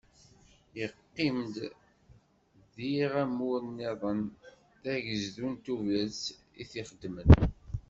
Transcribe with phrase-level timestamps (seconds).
[0.85, 1.55] Iqqim-d
[2.75, 4.21] diɣ amur-nniḍen
[4.81, 6.23] d agezdu n Tubiret
[6.61, 7.29] i t-ixeddmen.